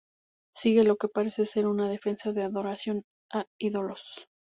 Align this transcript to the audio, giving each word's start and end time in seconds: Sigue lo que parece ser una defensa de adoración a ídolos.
Sigue 0.57 0.83
lo 0.83 0.95
que 0.97 1.09
parece 1.09 1.45
ser 1.45 1.67
una 1.67 1.87
defensa 1.87 2.31
de 2.33 2.41
adoración 2.41 3.03
a 3.31 3.45
ídolos. 3.59 4.25